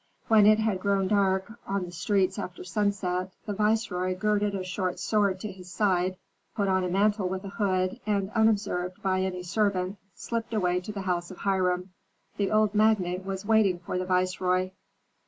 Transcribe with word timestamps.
When 0.27 0.47
it 0.47 0.57
had 0.57 0.79
grown 0.79 1.07
dark 1.07 1.59
on 1.67 1.85
the 1.85 1.91
streets 1.91 2.39
after 2.39 2.63
sunset, 2.63 3.31
the 3.45 3.53
viceroy 3.53 4.17
girded 4.17 4.55
a 4.55 4.63
short 4.63 4.99
sword 4.99 5.39
to 5.41 5.51
his 5.51 5.69
side, 5.71 6.17
put 6.55 6.67
on 6.67 6.83
a 6.83 6.89
mantle 6.89 7.29
with 7.29 7.43
a 7.43 7.49
hood, 7.49 7.99
and 8.07 8.31
unobserved 8.31 8.99
by 9.03 9.21
any 9.21 9.43
servant, 9.43 9.99
slipped 10.15 10.55
away 10.55 10.81
to 10.81 10.91
the 10.91 11.01
house 11.01 11.29
of 11.29 11.37
Hiram. 11.37 11.91
The 12.37 12.49
old 12.49 12.73
magnate 12.73 13.25
was 13.25 13.45
waiting 13.45 13.77
for 13.77 13.99
the 13.99 14.05
viceroy. 14.05 14.71